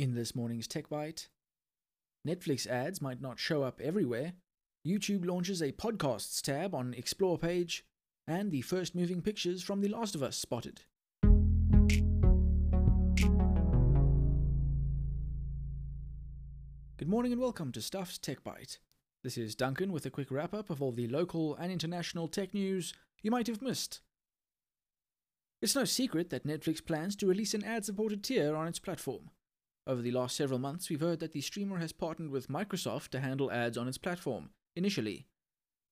In 0.00 0.14
this 0.14 0.34
morning's 0.34 0.66
Tech 0.66 0.88
Bite, 0.88 1.28
Netflix 2.26 2.66
ads 2.66 3.02
might 3.02 3.20
not 3.20 3.38
show 3.38 3.62
up 3.62 3.82
everywhere. 3.82 4.32
YouTube 4.82 5.26
launches 5.26 5.60
a 5.60 5.72
podcasts 5.72 6.40
tab 6.40 6.74
on 6.74 6.94
Explore 6.94 7.36
page, 7.36 7.84
and 8.26 8.50
the 8.50 8.62
first 8.62 8.94
moving 8.94 9.20
pictures 9.20 9.62
from 9.62 9.82
The 9.82 9.90
Last 9.90 10.14
of 10.14 10.22
Us 10.22 10.38
spotted. 10.38 10.84
Good 16.96 17.06
morning 17.06 17.32
and 17.32 17.40
welcome 17.42 17.70
to 17.72 17.82
Stuff's 17.82 18.16
Tech 18.16 18.42
Bite. 18.42 18.78
This 19.22 19.36
is 19.36 19.54
Duncan 19.54 19.92
with 19.92 20.06
a 20.06 20.10
quick 20.10 20.30
wrap 20.30 20.54
up 20.54 20.70
of 20.70 20.80
all 20.80 20.92
the 20.92 21.08
local 21.08 21.54
and 21.56 21.70
international 21.70 22.26
tech 22.26 22.54
news 22.54 22.94
you 23.20 23.30
might 23.30 23.48
have 23.48 23.60
missed. 23.60 24.00
It's 25.60 25.76
no 25.76 25.84
secret 25.84 26.30
that 26.30 26.46
Netflix 26.46 26.82
plans 26.82 27.16
to 27.16 27.26
release 27.26 27.52
an 27.52 27.64
ad 27.64 27.84
supported 27.84 28.24
tier 28.24 28.56
on 28.56 28.66
its 28.66 28.78
platform. 28.78 29.28
Over 29.86 30.02
the 30.02 30.10
last 30.10 30.36
several 30.36 30.58
months, 30.58 30.90
we've 30.90 31.00
heard 31.00 31.20
that 31.20 31.32
the 31.32 31.40
streamer 31.40 31.78
has 31.78 31.92
partnered 31.92 32.30
with 32.30 32.48
Microsoft 32.48 33.08
to 33.08 33.20
handle 33.20 33.50
ads 33.50 33.78
on 33.78 33.88
its 33.88 33.98
platform, 33.98 34.50
initially. 34.76 35.26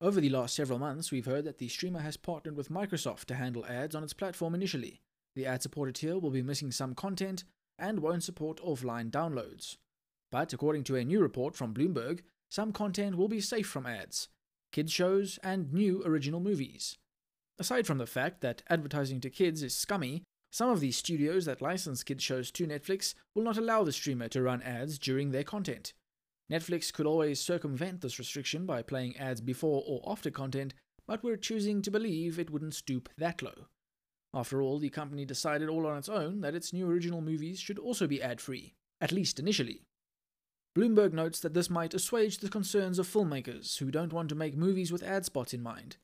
Over 0.00 0.20
the 0.20 0.30
last 0.30 0.54
several 0.54 0.78
months, 0.78 1.12
we've 1.12 1.26
heard 1.26 1.44
that 1.44 1.58
the 1.58 1.68
streamer 1.68 2.00
has 2.00 2.16
partnered 2.16 2.56
with 2.56 2.70
Microsoft 2.70 3.26
to 3.26 3.34
handle 3.34 3.64
ads 3.66 3.94
on 3.94 4.02
its 4.02 4.14
platform 4.14 4.54
initially. 4.54 5.00
The 5.36 5.46
ad 5.46 5.62
supported 5.62 5.96
tier 5.96 6.18
will 6.18 6.30
be 6.30 6.42
missing 6.42 6.72
some 6.72 6.94
content 6.94 7.44
and 7.78 8.00
won't 8.00 8.24
support 8.24 8.62
offline 8.62 9.10
downloads. 9.10 9.76
But 10.30 10.52
according 10.52 10.84
to 10.84 10.96
a 10.96 11.04
new 11.04 11.20
report 11.20 11.54
from 11.54 11.74
Bloomberg, 11.74 12.20
some 12.50 12.72
content 12.72 13.16
will 13.16 13.28
be 13.28 13.40
safe 13.40 13.66
from 13.66 13.86
ads 13.86 14.28
kids 14.72 14.92
shows 14.92 15.38
and 15.44 15.72
new 15.72 16.02
original 16.04 16.40
movies. 16.40 16.98
Aside 17.60 17.86
from 17.86 17.98
the 17.98 18.06
fact 18.06 18.40
that 18.40 18.64
advertising 18.68 19.20
to 19.20 19.30
kids 19.30 19.62
is 19.62 19.72
scummy, 19.72 20.24
some 20.54 20.70
of 20.70 20.78
these 20.78 20.96
studios 20.96 21.46
that 21.46 21.60
license 21.60 22.04
kids 22.04 22.22
shows 22.22 22.52
to 22.52 22.64
Netflix 22.64 23.14
will 23.34 23.42
not 23.42 23.58
allow 23.58 23.82
the 23.82 23.90
streamer 23.90 24.28
to 24.28 24.40
run 24.40 24.62
ads 24.62 25.00
during 25.00 25.32
their 25.32 25.42
content. 25.42 25.94
Netflix 26.48 26.92
could 26.92 27.06
always 27.06 27.40
circumvent 27.40 28.00
this 28.00 28.20
restriction 28.20 28.64
by 28.64 28.80
playing 28.80 29.16
ads 29.16 29.40
before 29.40 29.82
or 29.84 30.00
after 30.06 30.30
content, 30.30 30.72
but 31.08 31.24
we're 31.24 31.36
choosing 31.36 31.82
to 31.82 31.90
believe 31.90 32.38
it 32.38 32.50
wouldn't 32.50 32.76
stoop 32.76 33.08
that 33.18 33.42
low. 33.42 33.66
After 34.32 34.62
all, 34.62 34.78
the 34.78 34.90
company 34.90 35.24
decided 35.24 35.68
all 35.68 35.88
on 35.88 35.98
its 35.98 36.08
own 36.08 36.40
that 36.42 36.54
its 36.54 36.72
new 36.72 36.88
original 36.88 37.20
movies 37.20 37.58
should 37.58 37.80
also 37.80 38.06
be 38.06 38.22
ad 38.22 38.40
free, 38.40 38.74
at 39.00 39.10
least 39.10 39.40
initially. 39.40 39.82
Bloomberg 40.78 41.12
notes 41.12 41.40
that 41.40 41.54
this 41.54 41.68
might 41.68 41.94
assuage 41.94 42.38
the 42.38 42.48
concerns 42.48 43.00
of 43.00 43.08
filmmakers 43.08 43.78
who 43.78 43.90
don't 43.90 44.12
want 44.12 44.28
to 44.28 44.36
make 44.36 44.56
movies 44.56 44.92
with 44.92 45.02
ad 45.02 45.24
spots 45.24 45.52
in 45.52 45.64
mind. 45.64 45.96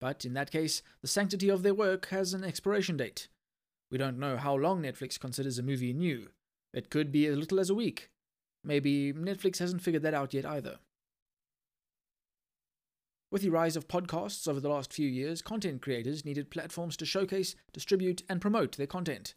But 0.00 0.24
in 0.24 0.32
that 0.32 0.50
case, 0.50 0.80
the 1.02 1.08
sanctity 1.08 1.50
of 1.50 1.62
their 1.62 1.74
work 1.74 2.06
has 2.06 2.32
an 2.32 2.42
expiration 2.42 2.96
date, 2.96 3.28
we 3.90 3.98
don't 3.98 4.18
know 4.18 4.36
how 4.36 4.54
long 4.54 4.82
Netflix 4.82 5.18
considers 5.18 5.58
a 5.58 5.62
movie 5.62 5.92
new. 5.92 6.28
It 6.74 6.90
could 6.90 7.10
be 7.10 7.26
as 7.26 7.36
little 7.36 7.60
as 7.60 7.70
a 7.70 7.74
week. 7.74 8.10
Maybe 8.62 9.12
Netflix 9.12 9.58
hasn't 9.58 9.82
figured 9.82 10.02
that 10.02 10.14
out 10.14 10.34
yet 10.34 10.44
either. 10.44 10.78
With 13.30 13.42
the 13.42 13.50
rise 13.50 13.76
of 13.76 13.88
podcasts 13.88 14.48
over 14.48 14.58
the 14.58 14.70
last 14.70 14.92
few 14.92 15.08
years, 15.08 15.42
content 15.42 15.82
creators 15.82 16.24
needed 16.24 16.50
platforms 16.50 16.96
to 16.96 17.06
showcase, 17.06 17.54
distribute, 17.72 18.22
and 18.28 18.40
promote 18.40 18.76
their 18.76 18.86
content. 18.86 19.34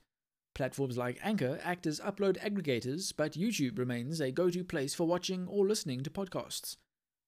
Platforms 0.56 0.98
like 0.98 1.20
Anchor 1.24 1.60
act 1.64 1.86
as 1.86 2.00
upload 2.00 2.38
aggregators, 2.40 3.14
but 3.16 3.34
YouTube 3.34 3.78
remains 3.78 4.20
a 4.20 4.32
go 4.32 4.50
to 4.50 4.64
place 4.64 4.94
for 4.94 5.08
watching 5.08 5.48
or 5.48 5.66
listening 5.66 6.04
to 6.04 6.10
podcasts. 6.10 6.78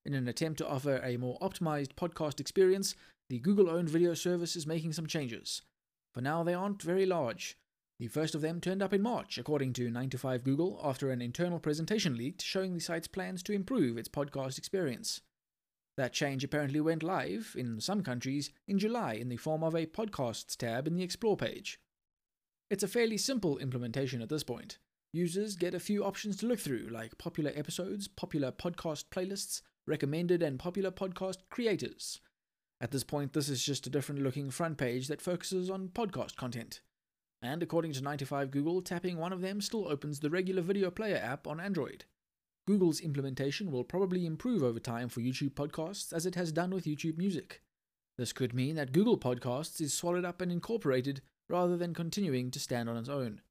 In 0.05 0.13
an 0.13 0.27
attempt 0.27 0.57
to 0.57 0.67
offer 0.67 1.01
a 1.03 1.17
more 1.17 1.37
optimized 1.39 1.93
podcast 1.95 2.39
experience, 2.39 2.95
the 3.29 3.39
Google 3.39 3.69
owned 3.69 3.89
video 3.89 4.13
service 4.13 4.55
is 4.55 4.67
making 4.67 4.93
some 4.93 5.07
changes. 5.07 5.61
For 6.13 6.21
now, 6.21 6.43
they 6.43 6.53
aren't 6.53 6.81
very 6.81 7.05
large. 7.05 7.57
The 7.99 8.07
first 8.07 8.35
of 8.35 8.41
them 8.41 8.59
turned 8.59 8.81
up 8.81 8.93
in 8.93 9.01
March, 9.01 9.37
according 9.37 9.73
to 9.73 9.89
9to5 9.89 10.43
Google, 10.43 10.79
after 10.83 11.09
an 11.09 11.21
internal 11.21 11.59
presentation 11.59 12.17
leaked 12.17 12.41
showing 12.41 12.73
the 12.73 12.79
site's 12.79 13.07
plans 13.07 13.41
to 13.43 13.53
improve 13.53 13.97
its 13.97 14.09
podcast 14.09 14.57
experience. 14.57 15.21
That 15.95 16.13
change 16.13 16.43
apparently 16.43 16.81
went 16.81 17.03
live, 17.03 17.55
in 17.57 17.79
some 17.79 18.01
countries, 18.01 18.51
in 18.67 18.79
July 18.79 19.13
in 19.13 19.29
the 19.29 19.37
form 19.37 19.63
of 19.63 19.75
a 19.75 19.85
Podcasts 19.85 20.57
tab 20.57 20.87
in 20.87 20.95
the 20.95 21.03
Explore 21.03 21.37
page. 21.37 21.79
It's 22.69 22.83
a 22.83 22.87
fairly 22.87 23.17
simple 23.17 23.59
implementation 23.59 24.21
at 24.21 24.29
this 24.29 24.43
point. 24.43 24.79
Users 25.13 25.55
get 25.55 25.75
a 25.75 25.79
few 25.79 26.03
options 26.03 26.37
to 26.37 26.47
look 26.47 26.59
through, 26.59 26.89
like 26.91 27.19
popular 27.19 27.51
episodes, 27.55 28.07
popular 28.07 28.51
podcast 28.51 29.05
playlists, 29.11 29.61
recommended 29.85 30.41
and 30.41 30.57
popular 30.57 30.89
podcast 30.89 31.37
creators, 31.51 32.19
at 32.81 32.91
this 32.91 33.03
point, 33.03 33.33
this 33.33 33.49
is 33.49 33.63
just 33.63 33.87
a 33.87 33.89
different 33.89 34.21
looking 34.21 34.49
front 34.49 34.77
page 34.77 35.07
that 35.07 35.21
focuses 35.21 35.69
on 35.69 35.89
podcast 35.89 36.35
content. 36.35 36.81
And 37.41 37.61
according 37.61 37.93
to 37.93 38.01
9to5 38.01 38.51
Google, 38.51 38.81
tapping 38.81 39.17
one 39.17 39.33
of 39.33 39.41
them 39.41 39.61
still 39.61 39.87
opens 39.87 40.19
the 40.19 40.29
regular 40.29 40.61
video 40.61 40.89
player 40.91 41.17
app 41.17 41.47
on 41.47 41.59
Android. 41.59 42.05
Google's 42.65 43.01
implementation 43.01 43.71
will 43.71 43.83
probably 43.83 44.25
improve 44.25 44.63
over 44.63 44.79
time 44.79 45.09
for 45.09 45.19
YouTube 45.19 45.51
podcasts 45.51 46.13
as 46.13 46.25
it 46.25 46.35
has 46.35 46.53
done 46.53 46.71
with 46.71 46.85
YouTube 46.85 47.17
Music. 47.17 47.61
This 48.17 48.31
could 48.31 48.53
mean 48.53 48.75
that 48.75 48.93
Google 48.93 49.17
Podcasts 49.17 49.81
is 49.81 49.93
swallowed 49.93 50.23
up 50.23 50.39
and 50.39 50.51
incorporated 50.51 51.21
rather 51.49 51.75
than 51.75 51.93
continuing 51.93 52.51
to 52.51 52.59
stand 52.59 52.89
on 52.89 52.95
its 52.95 53.09
own. 53.09 53.41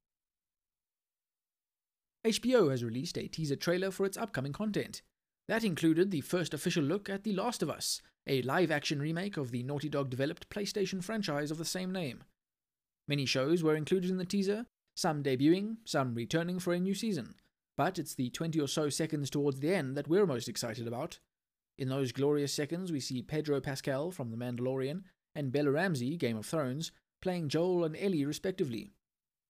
HBO 2.25 2.71
has 2.71 2.83
released 2.83 3.17
a 3.17 3.27
teaser 3.27 3.57
trailer 3.57 3.91
for 3.91 4.05
its 4.05 4.17
upcoming 4.17 4.53
content. 4.53 5.01
That 5.47 5.63
included 5.63 6.09
the 6.09 6.21
first 6.21 6.53
official 6.53 6.83
look 6.83 7.09
at 7.09 7.23
The 7.23 7.33
Last 7.33 7.61
of 7.61 7.69
Us, 7.69 8.01
a 8.25 8.41
live 8.43 8.71
action 8.71 8.99
remake 8.99 9.35
of 9.35 9.51
the 9.51 9.63
Naughty 9.63 9.89
Dog 9.89 10.09
developed 10.09 10.49
PlayStation 10.49 11.03
franchise 11.03 11.51
of 11.51 11.57
the 11.57 11.65
same 11.65 11.91
name. 11.91 12.23
Many 13.09 13.25
shows 13.25 13.61
were 13.61 13.75
included 13.75 14.09
in 14.09 14.17
the 14.17 14.25
teaser, 14.25 14.65
some 14.95 15.21
debuting, 15.21 15.77
some 15.83 16.15
returning 16.15 16.59
for 16.59 16.73
a 16.73 16.79
new 16.79 16.93
season, 16.93 17.35
but 17.75 17.99
it's 17.99 18.15
the 18.15 18.29
20 18.29 18.59
or 18.61 18.67
so 18.67 18.87
seconds 18.87 19.29
towards 19.29 19.59
the 19.59 19.73
end 19.73 19.97
that 19.97 20.07
we're 20.07 20.25
most 20.25 20.47
excited 20.47 20.87
about. 20.87 21.19
In 21.77 21.89
those 21.89 22.13
glorious 22.13 22.53
seconds, 22.53 22.91
we 22.91 23.01
see 23.01 23.21
Pedro 23.21 23.59
Pascal 23.59 24.11
from 24.11 24.31
The 24.31 24.37
Mandalorian 24.37 25.03
and 25.35 25.51
Bella 25.51 25.71
Ramsey, 25.71 26.15
Game 26.15 26.37
of 26.37 26.45
Thrones, 26.45 26.91
playing 27.21 27.49
Joel 27.49 27.83
and 27.83 27.97
Ellie 27.97 28.23
respectively. 28.23 28.93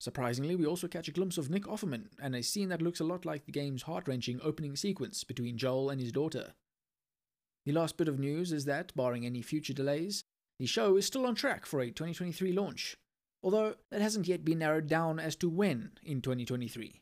Surprisingly, 0.03 0.53
we 0.57 0.65
also 0.65 0.89
catch 0.89 1.07
a 1.07 1.13
glimpse 1.13 1.37
of 1.37 1.49
Nick 1.49 1.63
Offerman 1.63 2.07
and 2.21 2.35
a 2.35 2.43
scene 2.43 2.67
that 2.67 2.81
looks 2.81 2.99
a 2.99 3.05
lot 3.05 3.23
like 3.23 3.45
the 3.45 3.53
game's 3.53 3.83
heart 3.83 4.05
wrenching 4.05 4.37
opening 4.43 4.75
sequence 4.75 5.23
between 5.23 5.57
Joel 5.57 5.89
and 5.89 6.01
his 6.01 6.11
daughter. 6.11 6.55
The 7.65 7.71
last 7.71 7.95
bit 7.95 8.09
of 8.09 8.19
news 8.19 8.51
is 8.51 8.65
that, 8.65 8.93
barring 8.97 9.25
any 9.25 9.41
future 9.41 9.71
delays, 9.71 10.25
the 10.59 10.65
show 10.65 10.97
is 10.97 11.05
still 11.05 11.25
on 11.25 11.35
track 11.35 11.65
for 11.65 11.79
a 11.79 11.85
2023 11.85 12.51
launch, 12.51 12.97
although 13.41 13.75
that 13.91 14.01
hasn't 14.01 14.27
yet 14.27 14.43
been 14.43 14.59
narrowed 14.59 14.87
down 14.87 15.19
as 15.21 15.37
to 15.37 15.47
when 15.47 15.91
in 16.03 16.21
2023. 16.21 16.99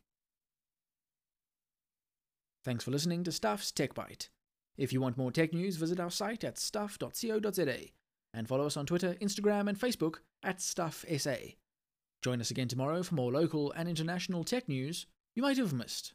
Thanks 2.63 2.83
for 2.83 2.91
listening 2.91 3.23
to 3.23 3.31
Stuff's 3.31 3.71
Tech 3.71 3.95
Bite. 3.95 4.29
If 4.77 4.93
you 4.93 5.01
want 5.01 5.17
more 5.17 5.31
tech 5.31 5.53
news, 5.53 5.77
visit 5.77 5.99
our 5.99 6.11
site 6.11 6.43
at 6.43 6.59
stuff.co.za 6.59 7.77
and 8.31 8.47
follow 8.47 8.67
us 8.67 8.77
on 8.77 8.85
Twitter, 8.85 9.15
Instagram, 9.19 9.67
and 9.67 9.79
Facebook 9.79 10.17
at 10.43 10.59
StuffSA. 10.59 11.55
Join 12.21 12.39
us 12.39 12.51
again 12.51 12.67
tomorrow 12.67 13.01
for 13.01 13.15
more 13.15 13.31
local 13.31 13.71
and 13.71 13.89
international 13.89 14.43
tech 14.43 14.69
news 14.69 15.07
you 15.33 15.41
might 15.41 15.57
have 15.57 15.73
missed. 15.73 16.13